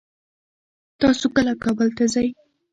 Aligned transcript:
تاسو 1.01 1.25
کله 1.35 1.53
کابل 1.63 1.89
ته 1.97 2.05
ځئ؟ 2.13 2.27